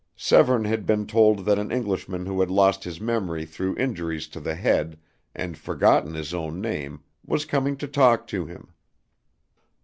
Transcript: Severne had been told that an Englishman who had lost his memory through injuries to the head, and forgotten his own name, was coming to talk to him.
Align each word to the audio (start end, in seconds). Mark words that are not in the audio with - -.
Severne 0.15 0.65
had 0.65 0.87
been 0.87 1.05
told 1.05 1.45
that 1.45 1.59
an 1.59 1.71
Englishman 1.71 2.25
who 2.25 2.39
had 2.39 2.49
lost 2.49 2.83
his 2.83 2.99
memory 2.99 3.45
through 3.45 3.77
injuries 3.77 4.27
to 4.29 4.39
the 4.39 4.55
head, 4.55 4.97
and 5.35 5.55
forgotten 5.59 6.15
his 6.15 6.33
own 6.33 6.59
name, 6.59 7.03
was 7.23 7.45
coming 7.45 7.77
to 7.77 7.87
talk 7.87 8.25
to 8.29 8.47
him. 8.47 8.73